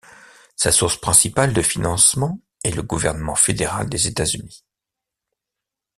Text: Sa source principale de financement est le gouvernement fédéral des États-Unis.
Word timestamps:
Sa 0.55 0.71
source 0.71 0.97
principale 0.97 1.53
de 1.53 1.61
financement 1.61 2.39
est 2.63 2.71
le 2.75 2.81
gouvernement 2.81 3.35
fédéral 3.35 3.87
des 3.87 4.07
États-Unis. 4.07 4.65